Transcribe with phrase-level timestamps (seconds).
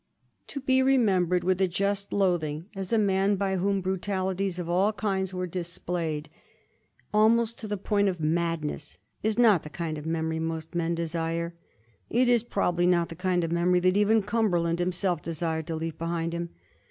[0.47, 4.91] To be remembered with a just loathing as a man by whom brutalities of all
[4.91, 6.27] kinds were displayed,
[7.13, 11.53] almost to the point of madness, is not the kind of memory most men desire;
[12.09, 15.75] it is probably not the kind of memory that even Cumber land himself desired to
[15.75, 16.49] leave behind him.